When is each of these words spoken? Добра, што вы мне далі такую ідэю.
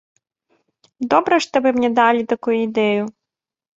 Добра, 1.11 1.39
што 1.47 1.55
вы 1.65 1.69
мне 1.77 1.89
далі 2.03 2.21
такую 2.35 2.57
ідэю. 2.67 3.03